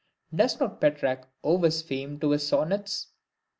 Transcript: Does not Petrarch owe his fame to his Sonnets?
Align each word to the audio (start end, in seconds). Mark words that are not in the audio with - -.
Does 0.33 0.59
not 0.59 0.81
Petrarch 0.81 1.27
owe 1.43 1.61
his 1.61 1.83
fame 1.83 2.19
to 2.21 2.31
his 2.31 2.47
Sonnets? 2.47 3.09